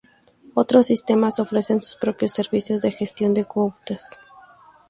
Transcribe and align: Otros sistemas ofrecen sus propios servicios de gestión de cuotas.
Otros 0.55 0.87
sistemas 0.87 1.37
ofrecen 1.37 1.79
sus 1.79 1.95
propios 1.95 2.31
servicios 2.31 2.81
de 2.81 2.89
gestión 2.89 3.35
de 3.35 3.45
cuotas. 3.45 4.09